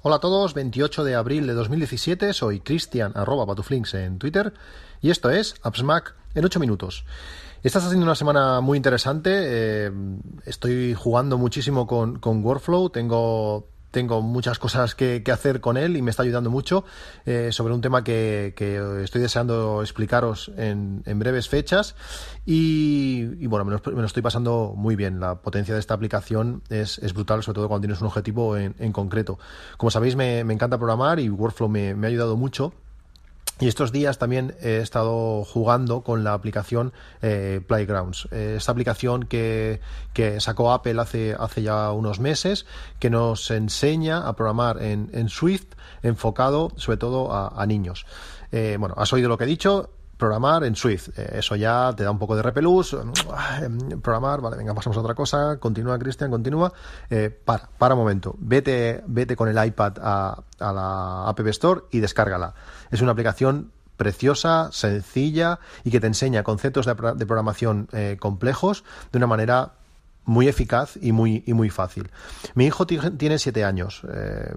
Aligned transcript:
Hola 0.00 0.16
a 0.16 0.20
todos, 0.20 0.54
28 0.54 1.02
de 1.02 1.16
abril 1.16 1.48
de 1.48 1.54
2017, 1.54 2.32
soy 2.32 2.60
Cristian 2.60 3.10
arroba 3.16 3.44
patuflinks 3.46 3.94
en 3.94 4.20
Twitter 4.20 4.54
y 5.00 5.10
esto 5.10 5.28
es 5.28 5.56
AppsMac 5.60 6.14
en 6.36 6.44
8 6.44 6.60
minutos. 6.60 7.04
Esta 7.64 7.80
está 7.80 7.88
siendo 7.88 8.06
una 8.06 8.14
semana 8.14 8.60
muy 8.60 8.76
interesante, 8.76 9.30
eh, 9.34 9.90
estoy 10.46 10.94
jugando 10.94 11.36
muchísimo 11.36 11.88
con, 11.88 12.20
con 12.20 12.44
Workflow, 12.44 12.90
tengo 12.90 13.66
tengo 13.98 14.22
muchas 14.22 14.60
cosas 14.60 14.94
que, 14.94 15.24
hacer 15.32 15.60
con 15.60 15.76
él 15.76 15.96
y 15.96 16.02
me 16.02 16.12
está 16.12 16.22
ayudando 16.22 16.50
mucho 16.50 16.84
eh, 17.26 17.48
sobre 17.50 17.74
un 17.74 17.80
tema 17.80 18.04
que, 18.04 18.54
estoy 19.02 19.20
deseando 19.20 19.82
explicaros 19.82 20.52
en, 20.56 21.02
breves 21.18 21.48
fechas 21.48 21.96
y, 22.46 23.44
bueno, 23.48 23.64
me 23.64 23.72
lo, 23.72 24.06
estoy 24.06 24.22
pasando 24.22 24.72
muy 24.76 24.94
bien. 24.94 25.18
La 25.18 25.42
potencia 25.42 25.74
de 25.74 25.80
esta 25.80 25.94
aplicación 25.94 26.62
es, 26.68 27.12
brutal, 27.12 27.42
sobre 27.42 27.56
todo 27.56 27.66
cuando 27.66 27.86
tienes 27.86 28.00
un 28.00 28.06
objetivo 28.06 28.56
en, 28.56 28.92
concreto. 28.92 29.36
Como 29.76 29.90
sabéis, 29.90 30.14
me, 30.14 30.38
encanta 30.42 30.78
programar 30.78 31.18
y 31.18 31.28
Workflow 31.28 31.68
me, 31.68 31.96
me 31.96 32.06
ha 32.06 32.10
ayudado 32.10 32.36
mucho 32.36 32.72
y 33.60 33.66
estos 33.66 33.90
días 33.90 34.18
también 34.18 34.54
he 34.60 34.78
estado 34.78 35.44
jugando 35.44 36.02
con 36.02 36.22
la 36.22 36.32
aplicación 36.32 36.92
eh, 37.22 37.60
Playgrounds. 37.66 38.28
Eh, 38.30 38.54
esta 38.56 38.72
aplicación 38.72 39.24
que, 39.24 39.80
sacó 40.38 40.72
Apple 40.72 41.00
hace, 41.00 41.34
hace 41.38 41.62
ya 41.62 41.90
unos 41.92 42.20
meses, 42.20 42.66
que 43.00 43.10
nos 43.10 43.50
enseña 43.50 44.28
a 44.28 44.36
programar 44.36 44.80
en, 44.82 45.28
Swift 45.28 45.74
enfocado 46.02 46.72
sobre 46.76 46.98
todo 46.98 47.32
a, 47.32 47.66
niños. 47.66 48.06
Eh, 48.52 48.76
bueno, 48.78 48.94
has 48.96 49.12
oído 49.12 49.28
lo 49.28 49.36
que 49.36 49.44
he 49.44 49.48
dicho, 49.48 49.90
programar 50.18 50.64
en 50.64 50.76
Swift. 50.76 51.10
eso 51.16 51.56
ya 51.56 51.92
te 51.96 52.04
da 52.04 52.10
un 52.10 52.18
poco 52.18 52.36
de 52.36 52.42
repelús. 52.42 52.96
programar, 54.02 54.40
vale, 54.40 54.56
venga, 54.56 54.74
pasamos 54.74 54.96
a 54.98 55.00
otra 55.00 55.14
cosa. 55.14 55.58
Continúa, 55.58 55.98
Cristian, 55.98 56.30
continúa. 56.30 56.72
para, 57.44 57.68
para 57.78 57.94
un 57.94 58.00
momento. 58.00 58.34
Vete, 58.38 59.02
vete 59.06 59.36
con 59.36 59.48
el 59.48 59.66
iPad 59.66 59.94
a, 60.02 60.42
la 60.58 61.28
App 61.28 61.40
Store 61.46 61.82
y 61.90 62.00
descárgala. 62.00 62.54
Es 62.90 63.00
una 63.00 63.12
aplicación 63.12 63.70
preciosa, 63.98 64.70
sencilla 64.72 65.58
y 65.84 65.90
que 65.90 66.00
te 66.00 66.06
enseña 66.06 66.42
conceptos 66.42 66.86
de, 66.86 66.94
programación 66.94 67.88
eh, 67.92 68.16
complejos 68.18 68.84
de 69.12 69.18
una 69.18 69.26
manera 69.26 69.72
muy 70.28 70.46
eficaz 70.46 70.98
y 71.00 71.12
muy, 71.12 71.42
y 71.46 71.54
muy 71.54 71.70
fácil. 71.70 72.10
Mi 72.54 72.66
hijo 72.66 72.86
tiene 72.86 73.38
siete 73.38 73.64
años. 73.64 74.02
Eh, 74.12 74.54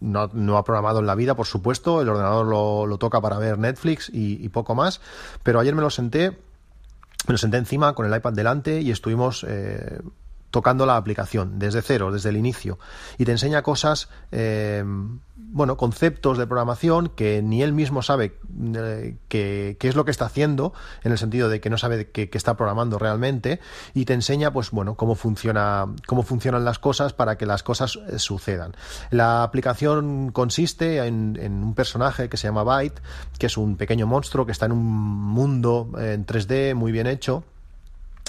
no, 0.00 0.56
ha 0.56 0.64
programado 0.64 1.00
en 1.00 1.06
la 1.06 1.16
vida, 1.16 1.34
por 1.34 1.46
supuesto. 1.46 2.00
El 2.00 2.08
ordenador 2.08 2.46
lo, 2.88 2.98
toca 2.98 3.20
para 3.20 3.36
ver 3.38 3.58
Netflix 3.58 4.10
y, 4.12 4.48
poco 4.50 4.76
más. 4.76 5.00
Pero 5.42 5.58
ayer 5.58 5.74
me 5.74 5.82
lo 5.82 5.90
senté, 5.90 6.30
me 6.30 7.32
lo 7.32 7.36
senté 7.36 7.56
encima 7.56 7.94
con 7.94 8.06
el 8.06 8.16
iPad 8.16 8.32
delante 8.32 8.80
y 8.80 8.92
estuvimos 8.92 9.44
eh, 9.46 9.98
tocando 10.50 10.86
la 10.86 10.96
aplicación 10.96 11.58
desde 11.58 11.82
cero, 11.82 12.10
desde 12.10 12.30
el 12.30 12.36
inicio, 12.36 12.78
y 13.18 13.24
te 13.24 13.32
enseña 13.32 13.62
cosas, 13.62 14.08
eh, 14.32 14.82
bueno, 15.36 15.76
conceptos 15.76 16.38
de 16.38 16.46
programación 16.46 17.08
que 17.08 17.42
ni 17.42 17.62
él 17.62 17.72
mismo 17.72 18.02
sabe 18.02 18.38
eh, 18.74 19.16
qué 19.28 19.76
es 19.80 19.94
lo 19.94 20.04
que 20.04 20.10
está 20.10 20.26
haciendo, 20.26 20.72
en 21.02 21.12
el 21.12 21.18
sentido 21.18 21.48
de 21.48 21.60
que 21.60 21.70
no 21.70 21.78
sabe 21.78 22.10
qué 22.10 22.30
está 22.32 22.56
programando 22.56 22.98
realmente, 22.98 23.60
y 23.94 24.04
te 24.04 24.14
enseña, 24.14 24.52
pues 24.52 24.70
bueno, 24.70 24.94
cómo 24.94 25.14
funciona, 25.14 25.86
cómo 26.06 26.22
funcionan 26.22 26.64
las 26.64 26.78
cosas 26.78 27.12
para 27.12 27.36
que 27.36 27.46
las 27.46 27.62
cosas 27.62 27.98
eh, 28.08 28.18
sucedan. 28.18 28.74
La 29.10 29.42
aplicación 29.42 30.32
consiste 30.32 30.98
en, 31.06 31.38
en 31.40 31.62
un 31.62 31.74
personaje 31.74 32.28
que 32.28 32.36
se 32.36 32.48
llama 32.48 32.62
Byte, 32.62 33.00
que 33.38 33.46
es 33.46 33.56
un 33.56 33.76
pequeño 33.76 34.06
monstruo 34.06 34.46
que 34.46 34.52
está 34.52 34.66
en 34.66 34.72
un 34.72 34.84
mundo 34.84 35.90
en 35.98 36.26
3D 36.26 36.74
muy 36.74 36.92
bien 36.92 37.06
hecho 37.06 37.44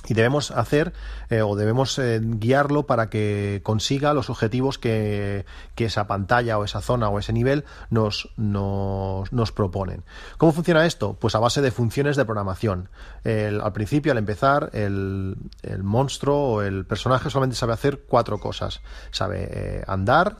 y 0.07 0.13
debemos 0.13 0.51
hacer 0.51 0.93
eh, 1.29 1.41
o 1.41 1.55
debemos 1.55 1.99
eh, 1.99 2.19
guiarlo 2.21 2.85
para 2.85 3.09
que 3.09 3.61
consiga 3.63 4.13
los 4.13 4.29
objetivos 4.29 4.77
que, 4.77 5.45
esa 5.77 6.07
pantalla 6.07 6.57
o 6.57 6.65
esa 6.65 6.81
zona 6.81 7.07
o 7.07 7.19
ese 7.19 7.31
nivel 7.31 7.63
nos, 7.89 8.29
nos, 8.35 9.51
proponen. 9.53 10.03
¿Cómo 10.37 10.51
funciona 10.51 10.85
esto? 10.85 11.13
Pues 11.13 11.35
a 11.35 11.39
base 11.39 11.61
de 11.61 11.71
funciones 11.71 12.17
de 12.17 12.25
programación. 12.25 12.89
al 13.23 13.71
principio, 13.71 14.11
al 14.11 14.17
empezar, 14.17 14.71
el, 14.73 15.37
monstruo 15.81 16.55
o 16.55 16.61
el 16.63 16.85
personaje 16.85 17.29
solamente 17.29 17.55
sabe 17.55 17.71
hacer 17.71 18.01
cuatro 18.09 18.39
cosas. 18.39 18.81
Sabe 19.11 19.47
eh, 19.49 19.83
andar, 19.87 20.39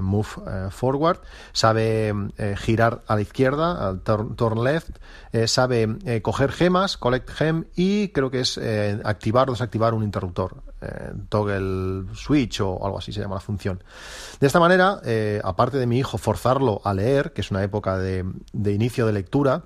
move 0.00 0.70
forward, 0.70 1.20
sabe 1.52 2.12
girar 2.56 3.02
a 3.06 3.14
la 3.14 3.20
izquierda, 3.20 3.90
al 3.90 4.00
turn 4.00 4.64
left, 4.64 4.98
sabe 5.46 6.20
coger 6.20 6.50
gemas, 6.50 6.96
collect 6.96 7.30
gem 7.30 7.66
y 7.76 8.08
creo 8.08 8.32
que 8.32 8.40
es 8.40 8.58
activar 9.04 9.48
o 9.48 9.52
desactivar 9.52 9.94
un 9.94 10.02
interruptor, 10.02 10.62
eh, 10.80 11.12
toggle 11.28 12.04
switch 12.14 12.60
o 12.60 12.84
algo 12.84 12.98
así 12.98 13.12
se 13.12 13.20
llama 13.20 13.36
la 13.36 13.40
función. 13.40 13.82
De 14.40 14.46
esta 14.46 14.60
manera, 14.60 15.00
eh, 15.04 15.40
aparte 15.44 15.78
de 15.78 15.86
mi 15.86 15.98
hijo 15.98 16.18
forzarlo 16.18 16.80
a 16.84 16.94
leer, 16.94 17.32
que 17.32 17.40
es 17.40 17.50
una 17.50 17.62
época 17.62 17.98
de 17.98 18.24
inicio 18.72 19.06
de 19.06 19.12
lectura, 19.12 19.64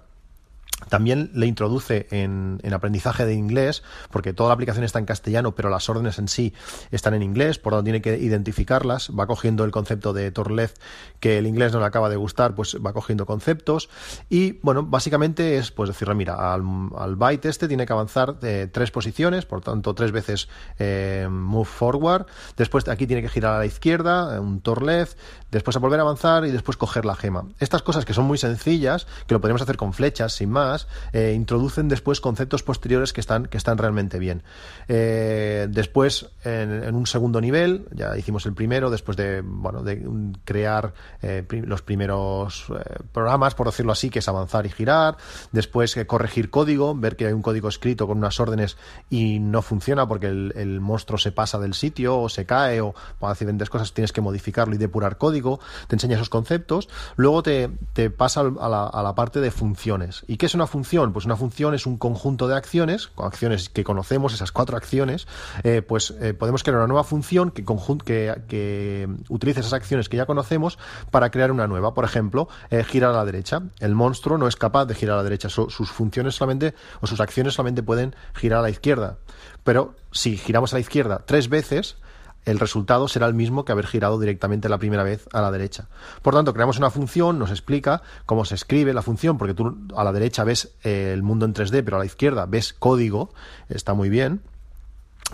también 0.88 1.30
le 1.34 1.46
introduce 1.46 2.06
en, 2.10 2.60
aprendizaje 2.72 3.24
de 3.24 3.34
inglés, 3.34 3.82
porque 4.10 4.32
toda 4.32 4.48
la 4.48 4.54
aplicación 4.54 4.84
está 4.84 4.98
en 4.98 5.04
castellano, 5.04 5.54
pero 5.54 5.70
las 5.70 5.88
órdenes 5.88 6.18
en 6.18 6.28
sí 6.28 6.52
están 6.90 7.14
en 7.14 7.22
inglés, 7.22 7.58
por 7.58 7.72
lo 7.72 7.78
tanto 7.78 7.84
tiene 7.84 8.02
que 8.02 8.18
identificarlas, 8.18 9.10
va 9.18 9.26
cogiendo 9.26 9.64
el 9.64 9.70
concepto 9.70 10.12
de 10.12 10.30
Torlez 10.30 10.74
que 11.20 11.38
el 11.38 11.46
inglés 11.46 11.72
no 11.72 11.80
le 11.80 11.86
acaba 11.86 12.08
de 12.08 12.16
gustar, 12.16 12.54
pues 12.54 12.76
va 12.84 12.92
cogiendo 12.92 13.26
conceptos 13.26 13.88
y 14.28 14.58
bueno, 14.62 14.82
básicamente 14.82 15.56
es 15.58 15.70
pues 15.70 15.88
decirle, 15.88 16.14
mira, 16.14 16.52
al, 16.52 17.16
byte 17.16 17.46
este 17.46 17.68
tiene 17.68 17.86
que 17.86 17.92
avanzar 17.92 18.40
de 18.40 18.66
tres 18.66 18.90
posiciones, 18.90 19.46
por 19.46 19.60
tanto 19.60 19.94
tres 19.94 20.12
veces 20.12 20.48
eh, 20.78 21.28
move 21.30 21.64
forward, 21.64 22.26
después 22.56 22.88
aquí 22.88 23.06
tiene 23.06 23.22
que 23.22 23.28
girar 23.28 23.54
a 23.54 23.58
la 23.58 23.66
izquierda, 23.66 24.40
un 24.40 24.60
Torlez, 24.60 25.16
después 25.50 25.76
a 25.76 25.78
volver 25.78 26.00
a 26.00 26.02
avanzar 26.02 26.44
y 26.44 26.50
después 26.50 26.76
coger 26.76 27.04
la 27.04 27.14
gema. 27.14 27.46
Estas 27.60 27.82
cosas 27.82 28.04
que 28.04 28.12
son 28.12 28.24
muy 28.24 28.38
sencillas, 28.38 29.06
que 29.26 29.34
lo 29.34 29.40
podemos 29.40 29.62
hacer 29.62 29.76
con 29.76 29.92
flechas 29.92 30.32
sin 30.32 30.50
más, 30.50 30.73
eh, 31.12 31.32
introducen 31.34 31.88
después 31.88 32.20
conceptos 32.20 32.62
posteriores 32.62 33.12
que 33.12 33.20
están, 33.20 33.46
que 33.46 33.56
están 33.56 33.78
realmente 33.78 34.18
bien. 34.18 34.42
Eh, 34.88 35.66
después, 35.70 36.30
en, 36.44 36.94
un 36.94 37.06
segundo 37.06 37.40
nivel, 37.40 37.86
ya 37.92 38.16
hicimos 38.16 38.46
el 38.46 38.54
primero, 38.54 38.90
después 38.90 39.16
de, 39.16 39.42
bueno, 39.42 39.82
de 39.82 40.02
crear 40.44 40.94
eh, 41.22 41.44
los 41.64 41.82
primeros 41.82 42.66
programas, 43.12 43.54
por 43.54 43.66
decirlo 43.66 43.92
así, 43.92 44.10
que 44.10 44.18
es 44.18 44.28
avanzar 44.28 44.66
y 44.66 44.70
girar, 44.70 45.16
después 45.52 45.96
corregir 46.06 46.50
código, 46.50 46.94
ver 46.94 47.16
que 47.16 47.26
hay 47.26 47.32
un 47.32 47.42
código 47.42 47.68
escrito 47.68 48.06
con 48.06 48.18
unas 48.18 48.38
órdenes 48.40 48.76
y 49.10 49.38
no 49.38 49.62
funciona 49.62 50.06
porque 50.06 50.26
el, 50.26 50.80
monstruo 50.80 51.18
se 51.18 51.32
pasa 51.32 51.58
del 51.58 51.74
sitio 51.74 52.20
o 52.20 52.28
se 52.28 52.46
cae 52.46 52.80
o 52.80 52.94
por 53.18 53.30
diferentes 53.30 53.70
cosas 53.70 53.92
tienes 53.92 54.12
que 54.12 54.20
modificarlo 54.20 54.74
y 54.74 54.78
depurar 54.78 55.18
código, 55.18 55.60
te 55.88 55.96
enseña 55.96 56.16
esos 56.16 56.28
conceptos, 56.28 56.88
luego 57.16 57.42
te, 57.42 57.68
pasa 58.10 58.40
a 58.40 58.68
la, 58.68 58.86
a 58.86 59.02
la 59.02 59.14
parte 59.14 59.40
de 59.40 59.50
funciones. 59.50 60.24
¿Y 60.26 60.36
qué 60.36 60.48
es 60.54 60.56
una 60.56 60.66
función? 60.68 61.12
Pues 61.12 61.26
una 61.26 61.36
función 61.36 61.74
es 61.74 61.84
un 61.84 61.98
conjunto 61.98 62.46
de 62.46 62.54
acciones, 62.54 63.10
acciones 63.16 63.68
que 63.68 63.82
conocemos, 63.82 64.32
esas 64.32 64.52
cuatro 64.52 64.76
acciones, 64.76 65.26
eh, 65.64 65.82
pues 65.82 66.14
eh, 66.20 66.32
podemos 66.32 66.62
crear 66.62 66.78
una 66.78 66.86
nueva 66.86 67.02
función 67.02 67.50
que, 67.50 67.64
que, 67.64 69.08
utilice 69.28 69.60
esas 69.60 69.72
acciones 69.72 70.08
que 70.08 70.16
ya 70.16 70.26
conocemos 70.26 70.78
para 71.10 71.30
crear 71.30 71.50
una 71.50 71.66
nueva. 71.66 71.92
Por 71.92 72.04
ejemplo, 72.04 72.48
eh, 72.70 72.84
girar 72.84 73.10
a 73.10 73.16
la 73.16 73.24
derecha. 73.24 73.62
El 73.80 73.94
monstruo 73.94 74.38
no 74.38 74.46
es 74.46 74.54
capaz 74.56 74.86
de 74.86 74.94
girar 74.94 75.14
a 75.14 75.16
la 75.18 75.24
derecha, 75.24 75.48
sus 75.48 75.90
funciones 75.90 76.36
solamente, 76.36 76.74
o 77.00 77.06
sus 77.06 77.20
acciones 77.20 77.54
solamente 77.54 77.82
pueden 77.82 78.14
girar 78.34 78.60
a 78.60 78.62
la 78.62 78.70
izquierda. 78.70 79.18
Pero 79.64 79.94
si 80.12 80.36
giramos 80.36 80.72
a 80.72 80.76
la 80.76 80.80
izquierda 80.80 81.22
tres 81.26 81.48
veces, 81.48 81.96
el 82.44 82.58
resultado 82.58 83.08
será 83.08 83.26
el 83.26 83.34
mismo 83.34 83.64
que 83.64 83.72
haber 83.72 83.86
girado 83.86 84.18
directamente 84.18 84.68
la 84.68 84.78
primera 84.78 85.02
vez 85.02 85.28
a 85.32 85.40
la 85.40 85.50
derecha. 85.50 85.88
Por 86.22 86.34
tanto, 86.34 86.52
creamos 86.52 86.78
una 86.78 86.90
función, 86.90 87.38
nos 87.38 87.50
explica 87.50 88.02
cómo 88.26 88.44
se 88.44 88.54
escribe 88.54 88.92
la 88.92 89.02
función, 89.02 89.38
porque 89.38 89.54
tú 89.54 89.76
a 89.96 90.04
la 90.04 90.12
derecha 90.12 90.44
ves 90.44 90.74
eh, 90.84 91.12
el 91.12 91.22
mundo 91.22 91.46
en 91.46 91.54
3D, 91.54 91.82
pero 91.84 91.96
a 91.96 92.00
la 92.00 92.06
izquierda 92.06 92.46
ves 92.46 92.72
código, 92.72 93.32
está 93.68 93.94
muy 93.94 94.08
bien 94.08 94.42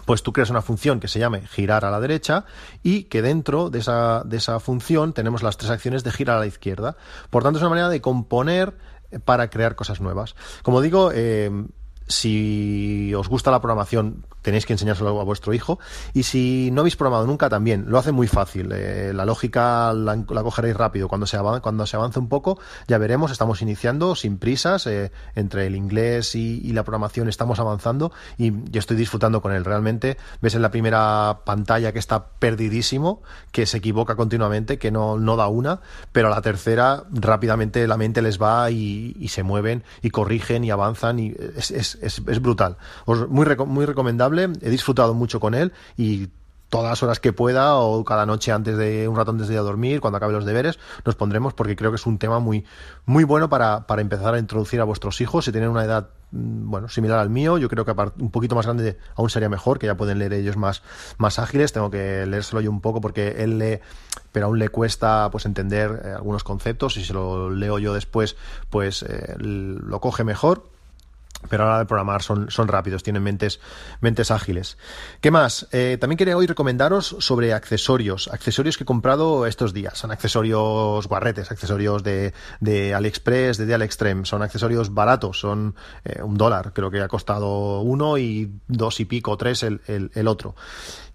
pues 0.05 0.23
tú 0.23 0.33
creas 0.33 0.51
una 0.51 0.63
función 0.63 1.01
que 1.01 1.09
se 1.09 1.19
llame 1.19 1.43
girar 1.47 1.85
a 1.85 1.91
la 1.91 2.01
derecha 2.01 2.45
y 2.83 3.05
que 3.05 3.23
dentro 3.23 3.71
de 3.71 3.81
esa, 3.81 4.23
de 4.25 4.37
esa 4.37 4.61
función 4.61 5.13
tenemos 5.13 5.43
las 5.43 5.57
tres 5.57 5.71
acciones 5.71 6.05
de 6.05 6.13
girar 6.13 6.37
a 6.37 6.41
la 6.41 6.47
izquierda. 6.47 6.97
Por 7.29 7.43
tanto, 7.43 7.59
es 7.59 7.63
una 7.63 7.71
manera 7.71 7.89
de 7.89 8.01
componer 8.01 8.77
eh, 9.11 9.19
para 9.19 9.51
crear 9.51 9.75
cosas 9.75 10.01
nuevas. 10.01 10.37
Como 10.63 10.81
digo, 10.81 11.11
eh, 11.13 11.51
si 12.07 13.13
os 13.15 13.29
gusta 13.29 13.51
la 13.51 13.61
programación, 13.61 14.25
tenéis 14.43 14.67
que 14.67 14.73
enseñárselo 14.73 15.21
a 15.21 15.25
vuestro 15.25 15.55
hijo. 15.55 15.79
Y 16.13 16.25
si 16.25 16.71
no 16.73 16.81
habéis 16.81 16.97
programado 16.97 17.27
nunca, 17.27 17.49
también 17.49 17.87
lo 17.89 17.99
hace 17.99 18.13
muy 18.13 18.27
fácil. 18.27 18.71
Eh, 18.73 19.13
la 19.15 19.25
lógica 19.25 19.93
la, 19.93 20.25
cogeréis 20.25 20.77
rápido. 20.77 21.09
Cuando 21.09 21.27
se, 21.27 21.37
avanza, 21.37 21.61
cuando 21.61 21.87
se 21.87 21.97
avance 21.97 22.19
un 22.19 22.29
poco, 22.29 22.59
ya 22.89 22.99
veremos. 22.99 23.31
Estamos 23.31 23.63
iniciando 23.63 24.15
sin 24.15 24.39
prisas. 24.39 24.87
Eh, 24.87 25.11
entre 25.35 25.67
el 25.67 25.77
inglés 25.77 26.35
y, 26.35 26.71
la 26.71 26.85
programación 26.85 27.29
estamos 27.29 27.59
avanzando 27.59 28.13
y 28.39 28.53
yo 28.71 28.79
estoy 28.79 28.97
disfrutando 28.97 29.43
con 29.43 29.53
él. 29.53 29.65
Realmente 29.65 30.17
ves 30.41 30.55
en 30.55 30.63
la 30.63 30.71
primera 30.71 31.41
pantalla 31.45 31.93
que 31.93 31.99
está 31.99 32.29
perdidísimo, 32.39 33.23
que 33.51 33.67
se 33.67 33.79
equivoca 33.79 34.15
continuamente, 34.15 34.79
que 34.79 34.91
no, 34.91 35.19
no 35.19 35.37
da 35.37 35.49
una, 35.49 35.81
pero 36.13 36.29
a 36.29 36.31
la 36.31 36.43
tercera 36.43 37.05
rápidamente 37.11 37.87
la 37.87 37.97
mente 37.97 38.23
les 38.23 38.41
va 38.41 38.71
y, 38.71 39.29
se 39.31 39.43
mueven 39.43 39.85
y 40.03 40.11
corrigen 40.11 40.65
y 40.65 40.71
avanzan 40.71 41.19
y 41.19 41.35
es, 41.57 41.71
es, 41.71 41.99
es, 42.03 42.43
brutal. 42.43 42.77
Os, 43.05 43.29
muy, 43.29 43.47
muy 43.67 43.87
recomendable 43.87 44.30
he 44.39 44.71
disfrutado 44.71 45.15
mucho 45.15 45.41
con 45.41 45.55
él 45.55 45.73
y 45.97 46.29
todas 46.71 46.89
las 46.89 47.03
horas 47.03 47.21
que 47.21 47.33
pueda 47.33 47.75
o 47.75 48.03
cada 48.05 48.25
noche 48.25 48.53
antes 48.53 48.79
de 48.79 49.09
un 49.09 49.17
rato 49.17 49.33
antes 49.33 49.49
de 49.49 49.55
ir 49.55 49.61
a 49.61 49.63
dormir, 49.63 50.01
cuando 50.01 50.17
acabe 50.17 50.33
los 50.33 50.47
deberes, 50.47 50.79
nos 51.05 51.17
pondremos 51.17 51.53
porque 51.53 51.77
creo 51.77 51.91
que 51.91 51.97
es 51.97 52.07
un 52.07 52.19
tema 52.19 52.39
muy, 52.39 52.65
muy 53.05 53.25
bueno 53.25 53.51
para, 53.51 53.87
para 53.87 54.01
empezar 54.01 54.35
a 54.35 54.39
introducir 54.39 54.81
a 54.81 54.85
vuestros 54.85 55.21
hijos. 55.21 55.45
Si 55.45 55.53
tienen 55.53 55.69
una 55.69 55.85
edad 55.85 56.11
mm, 56.31 56.71
bueno, 56.71 56.89
similar 56.89 57.19
al 57.19 57.29
mío, 57.29 57.59
yo 57.59 57.69
creo 57.69 57.85
que 57.85 57.91
un 57.91 58.31
poquito 58.31 58.55
más 58.55 58.67
grande 58.67 58.97
aún 59.17 59.29
sería 59.31 59.49
mejor, 59.49 59.81
que 59.81 59.89
ya 59.89 59.97
pueden 59.97 60.21
leer 60.21 60.33
ellos 60.33 60.57
más, 60.57 60.83
más 61.19 61.41
ágiles. 61.41 61.73
Tengo 61.73 61.91
que 61.91 62.25
leérselo 62.25 62.61
yo 62.61 62.71
un 62.71 62.81
poco 62.81 63.01
porque 63.01 63.43
él 63.43 63.59
lee, 63.59 63.81
pero 64.31 64.47
aún 64.47 64.61
le 64.61 64.69
cuesta 64.69 65.29
pues 65.33 65.47
entender 65.47 66.03
eh, 66.05 66.13
algunos 66.13 66.45
conceptos 66.45 66.97
y 66.97 67.05
si 67.05 67.13
lo 67.13 67.51
leo 67.51 67.81
yo 67.81 67.95
después, 67.95 68.37
pues 68.71 69.03
eh, 69.03 69.35
lo 69.39 70.01
coge 70.01 70.23
mejor 70.23 70.71
pero 71.49 71.65
ahora 71.65 71.79
de 71.79 71.87
programar 71.87 72.23
son, 72.23 72.51
son 72.51 72.69
rápidos, 72.69 73.03
tienen 73.03 73.23
mentes, 73.23 73.61
mentes 74.01 74.31
ágiles. 74.31 74.79
¿Qué 75.21 75.31
más? 75.31 75.67
Eh, 75.73 75.97
también 76.01 76.17
quería 76.17 76.37
hoy 76.37 76.47
recomendaros 76.47 77.17
sobre 77.19 77.53
accesorios, 77.53 78.29
accesorios 78.29 78.77
que 78.77 78.85
he 78.85 78.87
comprado 78.87 79.47
estos 79.47 79.73
días. 79.73 79.99
Son 79.99 80.11
accesorios 80.11 81.07
guarretes, 81.07 81.51
accesorios 81.51 82.03
de, 82.03 82.35
de 82.61 82.95
AliExpress, 82.95 83.59
de 83.59 83.67
Dialextreme, 83.67 84.27
son 84.27 84.43
accesorios 84.43 84.93
baratos, 84.93 85.41
son 85.41 85.75
eh, 86.05 86.23
un 86.23 86.37
dólar, 86.37 86.73
creo 86.73 86.91
que 86.91 87.01
ha 87.01 87.09
costado 87.09 87.81
uno 87.81 88.19
y 88.19 88.53
dos 88.69 89.01
y 89.01 89.05
pico, 89.05 89.37
tres 89.37 89.63
el, 89.63 89.81
el, 89.87 90.11
el 90.15 90.29
otro. 90.29 90.55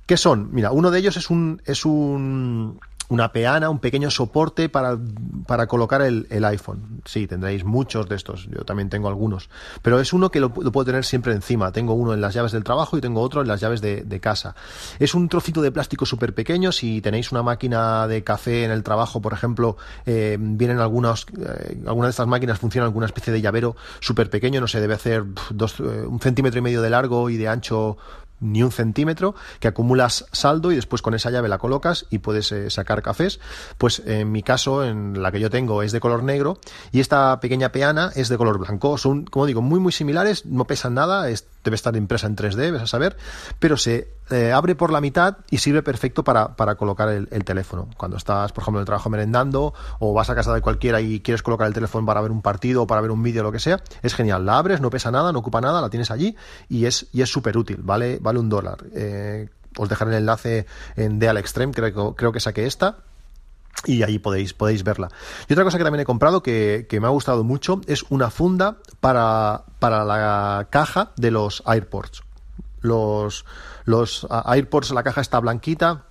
¿Qué 0.05 0.17
son? 0.17 0.49
Mira, 0.51 0.71
uno 0.71 0.91
de 0.91 0.99
ellos 0.99 1.17
es 1.17 1.29
un, 1.31 1.61
es 1.65 1.83
un 1.83 2.79
una 3.09 3.31
peana, 3.31 3.69
un 3.69 3.79
pequeño 3.79 4.09
soporte 4.09 4.69
para, 4.69 4.97
para 5.45 5.67
colocar 5.67 6.01
el, 6.01 6.27
el, 6.29 6.43
iPhone. 6.45 7.01
Sí, 7.05 7.27
tendréis 7.27 7.63
muchos 7.63 8.09
de 8.09 8.15
estos, 8.15 8.47
yo 8.47 8.63
también 8.65 8.89
tengo 8.89 9.07
algunos, 9.07 9.49
pero 9.81 9.99
es 9.99 10.13
uno 10.13 10.31
que 10.31 10.39
lo, 10.39 10.51
puedo 10.51 10.85
tener 10.85 11.05
siempre 11.05 11.33
encima. 11.33 11.71
Tengo 11.71 11.93
uno 11.93 12.13
en 12.13 12.21
las 12.21 12.33
llaves 12.33 12.51
del 12.51 12.63
trabajo 12.63 12.97
y 12.97 13.01
tengo 13.01 13.21
otro 13.21 13.41
en 13.41 13.47
las 13.47 13.61
llaves 13.61 13.81
de, 13.81 14.19
casa. 14.21 14.55
Es 14.97 15.13
un 15.13 15.27
trocito 15.27 15.61
de 15.61 15.71
plástico 15.71 16.05
súper 16.05 16.33
pequeño, 16.33 16.71
si 16.71 17.01
tenéis 17.01 17.31
una 17.31 17.43
máquina 17.43 18.07
de 18.07 18.23
café 18.23 18.63
en 18.63 18.71
el 18.71 18.81
trabajo, 18.81 19.21
por 19.21 19.33
ejemplo, 19.33 19.77
eh, 20.05 20.37
vienen 20.39 20.79
algunas, 20.79 21.25
eh, 21.37 21.81
algunas 21.85 22.07
de 22.07 22.11
estas 22.11 22.27
máquinas 22.27 22.57
funcionan 22.57 22.87
alguna 22.87 23.05
especie 23.05 23.33
de 23.33 23.41
llavero 23.41 23.75
súper 23.99 24.29
pequeño, 24.29 24.61
no 24.61 24.67
sé, 24.67 24.79
debe 24.79 24.93
hacer 24.93 25.25
dos, 25.51 25.79
eh, 25.79 25.83
un 25.83 26.19
centímetro 26.21 26.59
y 26.59 26.61
medio 26.61 26.81
de 26.81 26.89
largo 26.89 27.29
y 27.29 27.37
de 27.37 27.49
ancho 27.49 27.97
ni 28.39 28.63
un 28.63 28.71
centímetro, 28.71 29.35
que 29.59 29.67
acumulas 29.67 30.25
saldo 30.31 30.71
y 30.71 30.75
después 30.75 31.01
con 31.01 31.13
esa 31.13 31.31
llave 31.31 31.49
la 31.49 31.57
colocas 31.57 32.05
y 32.09 32.19
puedes 32.19 32.51
eh, 32.51 32.69
sacar 32.69 33.01
cafés. 33.01 33.39
Pues 33.77 34.01
en 34.05 34.31
mi 34.31 34.43
caso, 34.43 34.83
en 34.83 35.21
la 35.21 35.31
que 35.31 35.39
yo 35.39 35.49
tengo, 35.49 35.83
es 35.83 35.91
de 35.91 35.99
color 35.99 36.23
negro 36.23 36.59
y 36.91 36.99
esta 36.99 37.39
pequeña 37.39 37.71
peana 37.71 38.11
es 38.15 38.29
de 38.29 38.37
color 38.37 38.59
blanco. 38.59 38.97
Son, 38.97 39.25
como 39.25 39.45
digo, 39.45 39.61
muy 39.61 39.79
muy 39.79 39.91
similares, 39.91 40.45
no 40.45 40.65
pesan 40.65 40.93
nada, 40.95 41.29
debe 41.65 41.75
estar 41.75 41.95
impresa 41.97 42.27
en 42.27 42.37
3D, 42.37 42.71
ves 42.71 42.81
a 42.83 42.87
saber, 42.87 43.17
pero 43.59 43.75
se 43.75 44.07
eh, 44.29 44.53
abre 44.53 44.75
por 44.75 44.91
la 44.91 45.01
mitad 45.01 45.37
y 45.49 45.57
sirve 45.57 45.83
perfecto 45.83 46.23
para, 46.23 46.55
para 46.55 46.75
colocar 46.75 47.09
el, 47.09 47.27
el, 47.31 47.43
teléfono. 47.43 47.89
Cuando 47.97 48.15
estás, 48.15 48.53
por 48.53 48.61
ejemplo, 48.61 48.79
en 48.79 48.83
el 48.83 48.85
trabajo 48.85 49.09
merendando 49.09 49.73
o 49.99 50.13
vas 50.13 50.29
a 50.29 50.35
casa 50.35 50.53
de 50.53 50.61
cualquiera 50.61 51.01
y 51.01 51.19
quieres 51.19 51.43
colocar 51.43 51.67
el 51.67 51.73
teléfono 51.73 52.05
para 52.05 52.21
ver 52.21 52.31
un 52.31 52.41
partido 52.41 52.83
o 52.83 52.87
para 52.87 53.01
ver 53.01 53.11
un 53.11 53.21
vídeo 53.21 53.41
o 53.41 53.43
lo 53.43 53.51
que 53.51 53.59
sea, 53.59 53.81
es 54.01 54.13
genial. 54.13 54.45
La 54.45 54.57
abres, 54.57 54.79
no 54.79 54.89
pesa 54.89 55.11
nada, 55.11 55.31
no 55.31 55.39
ocupa 55.39 55.59
nada, 55.59 55.81
la 55.81 55.89
tienes 55.89 56.11
allí 56.11 56.35
y 56.69 56.85
es 56.85 57.07
y 57.11 57.21
es 57.21 57.29
súper 57.29 57.57
útil, 57.57 57.79
¿vale? 57.81 58.19
vale 58.21 58.39
un 58.39 58.47
dólar. 58.47 58.77
Eh, 58.93 59.49
os 59.77 59.89
dejaré 59.89 60.11
el 60.11 60.17
enlace 60.17 60.67
en 60.95 61.19
Deal 61.19 61.37
Extreme, 61.37 61.73
creo, 61.73 62.15
creo 62.15 62.31
que 62.31 62.39
saqué 62.39 62.65
esta 62.65 62.99
y 63.85 64.03
ahí 64.03 64.19
podéis, 64.19 64.53
podéis 64.53 64.83
verla. 64.83 65.09
Y 65.47 65.53
otra 65.53 65.63
cosa 65.63 65.77
que 65.77 65.83
también 65.83 66.01
he 66.01 66.05
comprado 66.05 66.41
que, 66.41 66.87
me 66.91 67.07
ha 67.07 67.11
gustado 67.11 67.43
mucho 67.43 67.81
es 67.87 68.03
una 68.09 68.29
funda 68.29 68.77
para, 68.99 69.65
para 69.79 70.05
la 70.05 70.67
caja 70.69 71.11
de 71.17 71.31
los 71.31 71.63
AirPods. 71.65 72.23
Los, 72.81 73.45
los 73.85 74.27
la 74.29 75.03
caja 75.03 75.21
está 75.21 75.39
blanquita, 75.39 76.05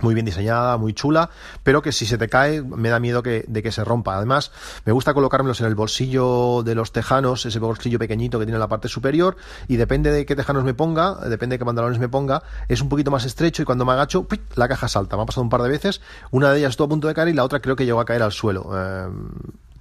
muy 0.00 0.14
bien 0.14 0.26
diseñada, 0.26 0.76
muy 0.76 0.94
chula, 0.94 1.30
pero 1.62 1.82
que 1.82 1.92
si 1.92 2.06
se 2.06 2.18
te 2.18 2.28
cae 2.28 2.62
me 2.62 2.88
da 2.88 2.98
miedo 2.98 3.22
que, 3.22 3.44
de 3.46 3.62
que 3.62 3.72
se 3.72 3.84
rompa. 3.84 4.16
Además, 4.16 4.52
me 4.84 4.92
gusta 4.92 5.14
colocármelos 5.14 5.60
en 5.60 5.66
el 5.66 5.74
bolsillo 5.74 6.62
de 6.62 6.74
los 6.74 6.92
tejanos, 6.92 7.46
ese 7.46 7.58
bolsillo 7.58 7.98
pequeñito 7.98 8.38
que 8.38 8.46
tiene 8.46 8.56
en 8.56 8.60
la 8.60 8.68
parte 8.68 8.88
superior, 8.88 9.36
y 9.68 9.76
depende 9.76 10.10
de 10.10 10.26
qué 10.26 10.36
tejanos 10.36 10.64
me 10.64 10.74
ponga, 10.74 11.16
depende 11.28 11.54
de 11.54 11.58
qué 11.58 11.64
pantalones 11.64 11.98
me 11.98 12.08
ponga, 12.08 12.42
es 12.68 12.80
un 12.80 12.88
poquito 12.88 13.10
más 13.10 13.24
estrecho 13.24 13.62
y 13.62 13.64
cuando 13.64 13.84
me 13.84 13.92
agacho, 13.92 14.26
la 14.54 14.68
caja 14.68 14.88
salta. 14.88 15.16
Me 15.16 15.22
ha 15.22 15.26
pasado 15.26 15.42
un 15.42 15.50
par 15.50 15.62
de 15.62 15.68
veces, 15.68 16.00
una 16.30 16.50
de 16.50 16.58
ellas 16.58 16.70
estuvo 16.70 16.86
a 16.86 16.90
punto 16.90 17.08
de 17.08 17.14
caer 17.14 17.28
y 17.28 17.34
la 17.34 17.44
otra 17.44 17.60
creo 17.60 17.76
que 17.76 17.84
llegó 17.84 18.00
a 18.00 18.04
caer 18.04 18.22
al 18.22 18.32
suelo. 18.32 18.70
Eh, 18.74 19.08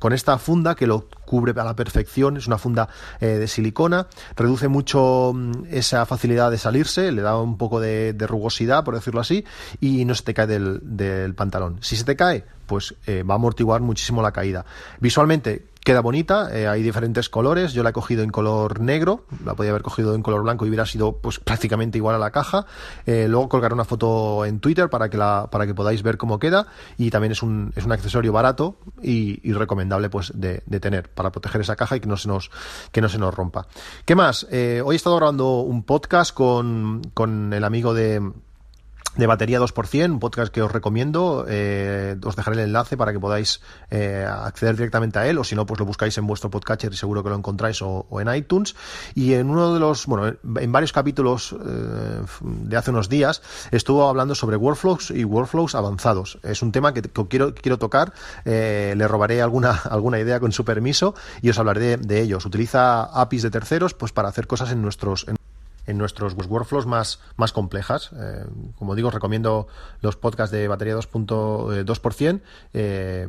con 0.02 0.14
esta 0.14 0.40
funda 0.40 0.74
que 0.74 0.88
lo 0.88 1.08
cubre 1.26 1.54
a 1.56 1.64
la 1.64 1.76
perfección, 1.76 2.36
es 2.36 2.48
una 2.48 2.58
funda 2.58 2.90
eh, 3.20 3.28
de 3.28 3.48
silicona, 3.48 4.08
reduce 4.36 4.68
mucho 4.68 5.32
mm, 5.32 5.66
esa 5.70 6.08
facilidad 6.08 6.50
de 6.50 6.58
salirse, 6.58 7.12
le 7.12 7.22
da 7.22 7.38
un 7.38 7.56
poco 7.56 7.80
de, 7.80 8.16
rugosidad, 8.18 8.84
por 8.84 8.96
decirlo 8.96 9.22
así, 9.22 9.46
y 9.80 10.04
no 10.06 10.16
se 10.16 10.24
te 10.24 10.34
cae 10.34 10.48
del, 10.48 10.80
del 10.82 11.36
pantalón. 11.36 11.78
Si 11.82 11.96
se 11.96 12.04
te 12.04 12.16
cae, 12.16 12.44
pues 12.66 12.96
eh, 13.06 13.22
va 13.22 13.36
a 13.36 13.38
amortiguar 13.38 13.82
muchísimo 13.82 14.24
la 14.24 14.32
caída. 14.32 14.66
Visualmente 15.00 15.71
queda 15.84 16.02
bonita, 16.02 16.50
eh, 16.56 16.68
hay 16.68 16.84
diferentes 16.84 17.30
colores, 17.30 17.74
yo 17.74 17.84
la 17.84 17.90
he 17.90 17.94
cogido 17.94 18.24
en 18.24 18.30
color 18.30 18.80
negro, 18.80 19.26
la 19.44 19.56
podía 19.56 19.72
haber 19.72 19.82
cogido 19.82 20.14
en 20.16 20.22
color 20.22 20.44
blanco 20.44 20.66
y 20.66 20.70
hubiera 20.70 20.86
sido 20.86 21.18
pues 21.18 21.40
prácticamente 21.40 21.98
igual 21.98 22.16
a 22.16 22.20
la 22.20 22.32
caja. 22.32 22.66
Eh, 23.06 23.28
luego 23.28 23.50
colgaré 23.50 23.74
una 23.74 23.86
foto 23.86 24.46
en 24.46 24.60
Twitter 24.60 24.90
para 24.90 25.10
que 25.10 25.18
la, 25.18 25.50
para 25.52 25.66
que 25.66 25.74
podáis 25.74 26.04
ver 26.04 26.18
cómo 26.18 26.40
queda 26.40 26.68
y 26.98 27.10
también 27.10 27.32
es 27.32 27.42
un, 27.42 27.74
es 27.76 27.86
un 27.86 27.92
accesorio 27.92 28.32
barato 28.32 28.78
y, 29.02 29.52
recomendable 29.52 30.10
pues 30.10 30.32
de, 30.34 30.64
de, 30.66 30.80
tener 30.80 31.10
para 31.10 31.32
proteger 31.32 31.62
esa 31.62 31.76
caja 31.76 31.98
y 31.98 32.00
que 32.00 32.08
no 32.08 32.18
se 32.18 32.28
nos, 32.28 32.52
que 32.92 33.02
no 33.02 33.10
se 33.10 33.18
nos 33.18 33.34
rompa. 33.34 33.68
¿Qué 34.06 34.16
más? 34.16 34.48
Eh, 34.50 34.82
hoy 34.84 34.96
he 34.96 34.98
estado 34.98 35.18
grabando 35.18 35.62
un 35.62 35.84
podcast 35.84 36.34
con, 36.34 37.02
con 37.14 37.54
el 37.54 37.64
amigo 37.64 37.94
de 37.94 38.22
de 39.18 39.28
Batería 39.28 39.60
2%, 39.60 40.12
un 40.12 40.20
podcast 40.20 40.54
que 40.54 40.62
os 40.62 40.72
recomiendo. 40.72 41.46
Eh, 41.48 42.16
os 42.24 42.36
dejaré 42.36 42.58
el 42.58 42.68
enlace 42.68 42.96
para 42.96 43.12
que 43.12 43.20
podáis 43.20 43.62
eh, 43.90 44.26
acceder 44.28 44.76
directamente 44.78 45.20
a 45.20 45.28
él, 45.28 45.38
o 45.38 45.44
si 45.44 45.56
no, 45.56 45.66
pues 45.66 45.80
lo 45.80 45.86
buscáis 45.86 46.18
en 46.18 46.26
vuestro 46.28 46.50
podcatcher 46.50 46.94
y 46.94 46.98
seguro 46.98 47.24
que 47.24 47.30
lo 47.30 47.36
encontráis, 47.36 47.82
o, 47.82 48.06
en 48.22 48.34
iTunes. 48.34 48.76
Y 49.14 49.34
en 49.34 49.50
uno 49.50 49.74
de 49.74 49.80
los, 49.80 50.06
bueno, 50.06 50.34
en 50.56 50.72
varios 50.72 50.94
capítulos 50.94 51.54
eh, 51.54 52.22
de 52.42 52.78
hace 52.78 52.92
unos 52.92 53.10
días, 53.10 53.42
estuvo 53.72 54.08
hablando 54.08 54.34
sobre 54.34 54.56
workflows 54.56 55.12
y 55.12 55.26
workflows 55.26 55.76
avanzados. 55.76 56.40
Es 56.44 56.62
un 56.62 56.72
tema 56.72 56.94
que, 56.94 57.02
que 57.02 57.28
quiero, 57.28 57.54
quiero 57.54 57.78
tocar. 57.78 58.14
Eh, 58.46 58.94
le 58.96 59.08
robaré 59.08 59.42
alguna, 59.42 59.72
alguna 59.90 60.20
idea 60.20 60.40
con 60.40 60.52
su 60.52 60.64
permiso 60.64 61.16
y 61.42 61.50
os 61.50 61.60
hablaré 61.60 61.98
de, 61.98 62.22
ellos. 62.22 62.46
Utiliza 62.46 63.04
APIs 63.04 63.44
de 63.44 63.52
terceros 63.52 63.94
pues 63.94 64.12
para 64.12 64.30
hacer 64.30 64.48
cosas 64.48 64.72
en 64.72 64.82
nuestros. 64.82 65.26
En 65.88 65.98
nuestros 65.98 66.36
workflows 66.36 66.86
más, 66.86 67.20
más 67.36 67.52
complejas. 67.52 68.12
Eh, 68.16 68.46
como 68.78 68.96
digo, 68.96 69.12
recomiendo 69.12 69.68
los 70.02 70.16
podcasts 70.16 70.52
de 70.52 70.68
batería 70.68 70.96
2.2%. 70.96 72.42
Eh, 72.74 73.28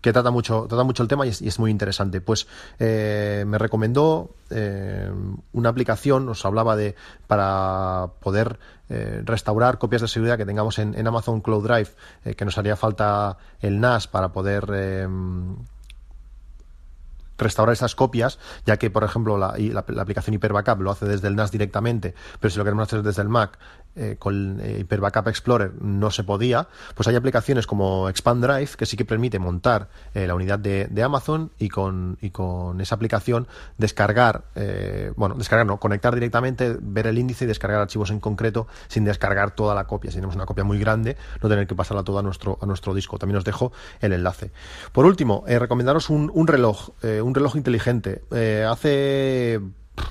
que 0.00 0.12
trata 0.12 0.30
mucho, 0.30 0.66
trata 0.68 0.82
mucho 0.82 1.02
el 1.02 1.08
tema 1.08 1.26
y 1.26 1.30
es, 1.30 1.58
muy 1.58 1.70
interesante. 1.70 2.20
Pues 2.20 2.46
eh, 2.78 3.44
me 3.46 3.58
recomendó 3.58 4.30
eh, 4.50 5.10
una 5.52 5.68
aplicación, 5.68 6.28
os 6.28 6.44
hablaba 6.44 6.76
de 6.76 6.94
para 7.26 8.08
poder 8.20 8.58
eh, 8.88 9.22
restaurar 9.24 9.78
copias 9.78 10.02
de 10.02 10.08
seguridad 10.08 10.38
que 10.38 10.46
tengamos 10.46 10.78
en, 10.78 11.06
Amazon 11.06 11.40
Cloud 11.40 11.64
Drive, 11.64 11.90
eh, 12.24 12.34
que 12.34 12.44
nos 12.44 12.56
haría 12.58 12.76
falta 12.76 13.38
el 13.60 13.80
NAS 13.80 14.06
para 14.08 14.32
poder 14.32 14.68
eh, 14.72 15.06
restaurar 17.44 17.72
esas 17.72 17.94
copias, 17.94 18.38
ya 18.66 18.76
que, 18.76 18.90
por 18.90 19.04
ejemplo, 19.04 19.38
la, 19.38 19.54
la, 19.58 19.84
la 19.86 20.02
aplicación 20.02 20.34
Hyper 20.34 20.52
Backup 20.52 20.80
lo 20.80 20.90
hace 20.90 21.06
desde 21.06 21.28
el 21.28 21.36
NAS 21.36 21.50
directamente, 21.50 22.14
pero 22.38 22.50
si 22.50 22.58
lo 22.58 22.64
queremos 22.64 22.86
hacer 22.86 23.02
desde 23.02 23.22
el 23.22 23.28
Mac, 23.28 23.58
eh, 23.96 24.16
con 24.18 24.60
eh, 24.62 24.78
Hyper 24.80 25.00
Backup 25.00 25.28
Explorer 25.28 25.72
no 25.80 26.12
se 26.12 26.22
podía, 26.22 26.68
pues 26.94 27.08
hay 27.08 27.16
aplicaciones 27.16 27.66
como 27.66 28.08
Expand 28.08 28.44
Drive 28.44 28.70
que 28.76 28.86
sí 28.86 28.96
que 28.96 29.04
permite 29.04 29.40
montar 29.40 29.88
eh, 30.14 30.28
la 30.28 30.36
unidad 30.36 30.60
de, 30.60 31.02
Amazon 31.02 31.50
y 31.58 31.68
con, 31.70 32.16
y 32.20 32.30
con 32.30 32.80
esa 32.80 32.94
aplicación 32.94 33.48
descargar, 33.78 34.44
eh, 34.54 35.12
bueno, 35.16 35.34
descargar 35.34 35.66
no, 35.66 35.78
conectar 35.78 36.14
directamente, 36.14 36.76
ver 36.80 37.08
el 37.08 37.18
índice 37.18 37.44
y 37.44 37.48
descargar 37.48 37.80
archivos 37.80 38.10
en 38.10 38.20
concreto 38.20 38.68
sin 38.86 39.04
descargar 39.04 39.52
toda 39.52 39.74
la 39.74 39.86
copia. 39.86 40.10
Si 40.10 40.18
tenemos 40.18 40.36
una 40.36 40.46
copia 40.46 40.62
muy 40.62 40.78
grande, 40.78 41.16
no 41.42 41.48
tener 41.48 41.66
que 41.66 41.74
pasarla 41.74 42.04
toda 42.04 42.20
a 42.20 42.22
nuestro, 42.22 42.58
a 42.60 42.66
nuestro 42.66 42.94
disco. 42.94 43.18
También 43.18 43.38
os 43.38 43.44
dejo 43.44 43.72
el 44.00 44.12
enlace. 44.12 44.52
Por 44.92 45.04
último, 45.04 45.44
recomendaros 45.46 46.10
un, 46.10 46.30
un 46.32 46.46
reloj, 46.46 46.90
eh, 47.02 47.22
un 47.30 47.34
reloj 47.34 47.56
inteligente. 47.56 48.22
Eh, 48.32 48.66
hace 48.68 49.60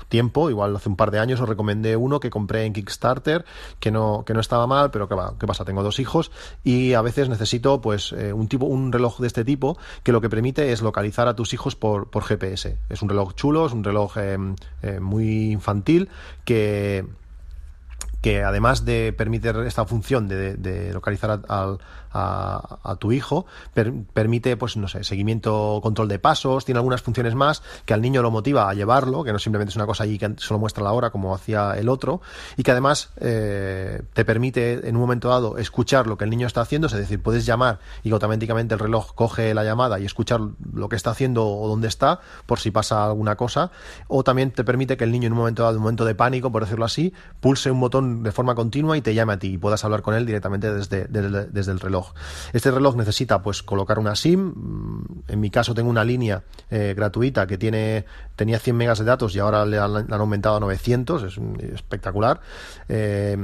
tiempo, 0.08 0.50
igual 0.50 0.74
hace 0.76 0.88
un 0.88 0.96
par 0.96 1.10
de 1.10 1.18
años 1.18 1.40
os 1.40 1.48
recomendé 1.48 1.96
uno 1.96 2.20
que 2.20 2.30
compré 2.30 2.64
en 2.64 2.72
Kickstarter, 2.72 3.44
que 3.78 3.90
no, 3.90 4.24
que 4.24 4.34
no 4.34 4.40
estaba 4.40 4.66
mal, 4.66 4.90
pero 4.90 5.08
que 5.08 5.14
va, 5.14 5.34
¿qué 5.38 5.46
pasa? 5.46 5.64
Tengo 5.64 5.82
dos 5.82 5.98
hijos 5.98 6.30
y 6.64 6.94
a 6.94 7.02
veces 7.02 7.28
necesito 7.28 7.80
pues 7.80 8.12
eh, 8.12 8.32
un 8.32 8.48
tipo, 8.48 8.66
un 8.66 8.92
reloj 8.92 9.18
de 9.20 9.26
este 9.26 9.44
tipo 9.44 9.78
que 10.02 10.12
lo 10.12 10.20
que 10.20 10.30
permite 10.30 10.72
es 10.72 10.82
localizar 10.82 11.28
a 11.28 11.34
tus 11.34 11.52
hijos 11.54 11.76
por, 11.76 12.10
por 12.10 12.24
GPS. 12.24 12.78
Es 12.88 13.02
un 13.02 13.08
reloj 13.08 13.34
chulo, 13.34 13.66
es 13.66 13.72
un 13.72 13.84
reloj 13.84 14.16
eh, 14.16 14.38
eh, 14.82 15.00
muy 15.00 15.50
infantil 15.50 16.08
que 16.44 17.04
que 18.20 18.42
además 18.42 18.84
de 18.84 19.12
permitir 19.12 19.56
esta 19.66 19.84
función 19.84 20.28
de, 20.28 20.90
localizar 20.92 21.42
al 21.48 21.78
a, 22.12 22.96
tu 22.98 23.12
hijo, 23.12 23.46
permite, 24.12 24.56
pues 24.56 24.76
no 24.76 24.88
sé, 24.88 25.04
seguimiento, 25.04 25.80
control 25.82 26.08
de 26.08 26.18
pasos, 26.18 26.64
tiene 26.64 26.78
algunas 26.78 27.02
funciones 27.02 27.34
más 27.34 27.62
que 27.84 27.94
al 27.94 28.02
niño 28.02 28.22
lo 28.22 28.30
motiva 28.30 28.68
a 28.68 28.74
llevarlo, 28.74 29.24
que 29.24 29.32
no 29.32 29.38
simplemente 29.38 29.70
es 29.70 29.76
una 29.76 29.86
cosa 29.86 30.04
ahí 30.04 30.18
que 30.18 30.34
solo 30.38 30.58
muestra 30.58 30.82
la 30.82 30.92
hora 30.92 31.10
como 31.10 31.34
hacía 31.34 31.74
el 31.78 31.88
otro, 31.88 32.20
y 32.56 32.62
que 32.62 32.70
además 32.72 33.10
eh, 33.20 34.02
te 34.12 34.24
permite 34.24 34.88
en 34.88 34.96
un 34.96 35.02
momento 35.02 35.28
dado 35.28 35.58
escuchar 35.58 36.06
lo 36.06 36.18
que 36.18 36.24
el 36.24 36.30
niño 36.30 36.46
está 36.46 36.60
haciendo, 36.60 36.88
es 36.88 36.92
decir, 36.92 37.22
puedes 37.22 37.46
llamar 37.46 37.78
y 38.02 38.10
automáticamente 38.10 38.74
el 38.74 38.80
reloj 38.80 39.14
coge 39.14 39.54
la 39.54 39.64
llamada 39.64 40.00
y 40.00 40.04
escuchar 40.04 40.40
lo 40.72 40.88
que 40.88 40.96
está 40.96 41.10
haciendo 41.10 41.46
o 41.46 41.68
dónde 41.68 41.88
está, 41.88 42.20
por 42.46 42.58
si 42.58 42.70
pasa 42.70 43.04
alguna 43.06 43.36
cosa, 43.36 43.70
o 44.08 44.24
también 44.24 44.50
te 44.50 44.64
permite 44.64 44.96
que 44.96 45.04
el 45.04 45.12
niño 45.12 45.28
en 45.28 45.32
un 45.32 45.38
momento 45.38 45.62
dado, 45.62 45.74
en 45.74 45.78
un 45.78 45.84
momento 45.84 46.04
de 46.04 46.14
pánico, 46.14 46.50
por 46.50 46.64
decirlo 46.64 46.84
así, 46.84 47.12
pulse 47.40 47.70
un 47.70 47.80
botón 47.80 48.09
de 48.22 48.32
forma 48.32 48.54
continua 48.54 48.96
y 48.96 49.00
te 49.00 49.14
llame 49.14 49.34
a 49.34 49.38
ti 49.38 49.54
y 49.54 49.58
puedas 49.58 49.84
hablar 49.84 50.02
con 50.02 50.14
él 50.14 50.26
directamente 50.26 50.72
desde, 50.72 51.06
desde 51.06 51.72
el 51.72 51.80
reloj. 51.80 52.12
Este 52.52 52.70
reloj 52.70 52.96
necesita 52.96 53.42
pues 53.42 53.62
colocar 53.62 53.98
una 53.98 54.16
SIM. 54.16 54.52
En 55.28 55.40
mi 55.40 55.50
caso 55.50 55.74
tengo 55.74 55.90
una 55.90 56.04
línea 56.04 56.42
eh, 56.70 56.94
gratuita 56.96 57.46
que 57.46 57.58
tiene 57.58 58.04
tenía 58.36 58.58
100 58.58 58.76
megas 58.76 58.98
de 58.98 59.04
datos 59.04 59.34
y 59.34 59.38
ahora 59.38 59.66
le 59.66 59.78
han, 59.78 60.12
aumentado 60.12 60.56
a 60.56 60.60
900, 60.60 61.22
es 61.24 61.38
espectacular. 61.74 62.40
Eh, 62.88 63.36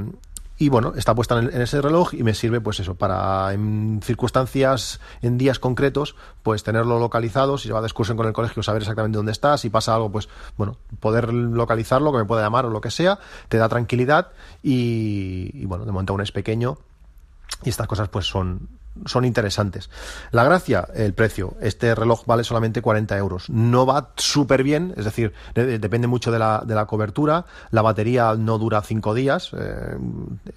y 0.57 0.69
bueno, 0.69 0.93
está 0.95 1.13
puesta 1.13 1.37
en, 1.37 1.61
ese 1.61 1.81
reloj 1.81 2.13
y 2.13 2.23
me 2.23 2.33
sirve 2.33 2.61
pues 2.61 2.79
eso, 2.79 2.95
para 2.95 3.53
en 3.53 3.99
circunstancias, 4.03 4.99
en 5.21 5.37
días 5.37 5.59
concretos, 5.59 6.15
pues 6.43 6.63
tenerlo 6.63 6.99
localizado, 6.99 7.57
si 7.57 7.67
se 7.67 7.73
va 7.73 7.81
de 7.81 7.87
excursión 7.87 8.17
con 8.17 8.25
el 8.25 8.33
colegio, 8.33 8.63
saber 8.63 8.81
exactamente 8.81 9.17
dónde 9.17 9.31
está, 9.31 9.57
si 9.57 9.69
pasa 9.69 9.93
algo, 9.93 10.11
pues 10.11 10.29
bueno, 10.57 10.77
poder 10.99 11.31
localizarlo, 11.33 12.11
que 12.11 12.19
me 12.19 12.25
pueda 12.25 12.41
llamar 12.41 12.65
o 12.65 12.69
lo 12.69 12.81
que 12.81 12.91
sea, 12.91 13.19
te 13.49 13.57
da 13.57 13.69
tranquilidad 13.69 14.31
y, 14.63 15.51
y 15.53 15.65
bueno, 15.65 15.85
de 15.85 15.91
momento 15.91 16.13
aún 16.13 16.21
es 16.21 16.31
pequeño, 16.31 16.77
y 17.63 17.69
estas 17.69 17.87
cosas 17.87 18.09
pues 18.09 18.25
son, 18.25 18.67
son 19.05 19.25
interesantes. 19.25 19.89
La 20.31 20.43
gracia, 20.43 20.87
el 20.93 21.13
precio. 21.13 21.55
Este 21.61 21.95
reloj 21.95 22.25
vale 22.25 22.43
solamente 22.43 22.81
40 22.81 23.17
euros. 23.17 23.49
No 23.49 23.85
va 23.85 24.11
súper 24.17 24.63
bien, 24.63 24.93
es 24.97 25.05
decir, 25.05 25.33
depende 25.53 26.07
mucho 26.07 26.31
de 26.31 26.39
la, 26.39 26.63
de 26.65 26.75
la, 26.75 26.85
cobertura. 26.85 27.45
La 27.71 27.81
batería 27.81 28.35
no 28.35 28.57
dura 28.57 28.81
5 28.81 29.13
días. 29.13 29.51
Eh, 29.53 29.97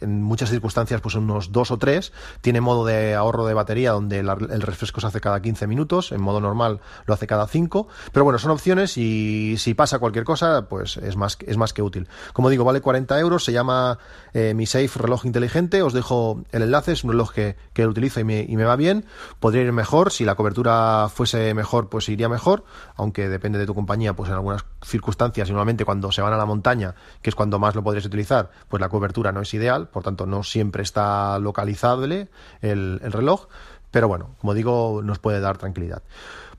en 0.00 0.23
muchas 0.23 0.50
circunstancias, 0.50 1.00
pues 1.00 1.14
unos 1.14 1.52
2 1.52 1.70
o 1.70 1.78
3. 1.78 2.12
Tiene 2.40 2.61
modo 2.61 2.85
de 2.85 3.14
ahorro 3.14 3.47
de 3.47 3.54
batería 3.54 3.92
donde 3.92 4.18
el 4.20 4.62
refresco 4.62 5.00
se 5.00 5.06
hace 5.06 5.20
cada 5.20 5.40
15 5.40 5.66
minutos. 5.66 6.12
En 6.12 6.20
modo 6.20 6.40
normal 6.40 6.80
lo 7.06 7.14
hace 7.14 7.26
cada 7.26 7.47
5. 7.47 7.88
Pero 8.12 8.25
bueno, 8.25 8.38
son 8.38 8.50
opciones 8.50 8.97
y 8.97 9.56
si 9.59 9.75
pasa 9.75 9.99
cualquier 9.99 10.25
cosa, 10.25 10.66
pues 10.68 10.97
es 10.97 11.16
más, 11.16 11.38
es 11.47 11.56
más 11.56 11.73
que 11.73 11.82
útil. 11.82 12.09
Como 12.32 12.50
digo, 12.50 12.64
vale 12.64 12.80
40 12.80 13.18
euros. 13.18 13.44
Se 13.44 13.52
llama 13.52 13.99
eh, 14.32 14.54
Mi 14.54 14.66
Safe 14.66 14.90
Reloj 14.97 15.25
Inteligente. 15.25 15.82
Os 15.82 15.92
dejo 15.92 16.42
el 16.52 16.62
enlace. 16.62 16.92
Es 16.92 17.04
un 17.04 17.11
reloj 17.11 17.32
que, 17.32 17.56
que 17.73 17.87
utilizo 17.87 18.20
y 18.20 18.25
y 18.30 18.56
me 18.56 18.64
va 18.64 18.76
bien. 18.76 19.04
Podría 19.40 19.62
ir 19.62 19.72
mejor, 19.72 20.12
si 20.12 20.25
la 20.25 20.34
cobertura 20.34 21.08
fuese 21.12 21.52
mejor, 21.54 21.88
pues 21.88 22.08
iría 22.08 22.28
mejor, 22.28 22.64
aunque 22.96 23.28
depende 23.28 23.58
de 23.58 23.66
tu 23.66 23.75
compañía, 23.75 24.14
pues 24.14 24.28
en 24.28 24.34
algunas 24.34 24.64
circunstancias, 24.82 25.49
y 25.49 25.52
normalmente 25.52 25.84
cuando 25.84 26.12
se 26.12 26.22
van 26.22 26.32
a 26.32 26.37
la 26.37 26.46
montaña, 26.46 26.94
que 27.22 27.30
es 27.30 27.37
cuando 27.37 27.58
más 27.58 27.75
lo 27.75 27.82
podrías 27.82 28.06
utilizar, 28.06 28.50
pues 28.68 28.80
la 28.80 28.88
cobertura 28.88 29.32
no 29.32 29.40
es 29.40 29.52
ideal, 29.54 29.88
por 29.88 30.02
tanto 30.02 30.26
no 30.26 30.42
siempre 30.42 30.82
está 30.82 31.38
localizable 31.38 32.28
el, 32.60 33.00
el 33.02 33.12
reloj, 33.12 33.49
pero 33.90 34.08
bueno, 34.08 34.37
como 34.40 34.54
digo, 34.54 35.00
nos 35.02 35.18
puede 35.18 35.40
dar 35.40 35.58
tranquilidad. 35.58 36.02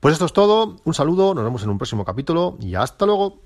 Pues 0.00 0.12
esto 0.12 0.26
es 0.26 0.32
todo, 0.32 0.76
un 0.84 0.94
saludo, 0.94 1.34
nos 1.34 1.44
vemos 1.44 1.62
en 1.62 1.70
un 1.70 1.78
próximo 1.78 2.04
capítulo 2.04 2.56
y 2.60 2.74
hasta 2.74 3.06
luego. 3.06 3.38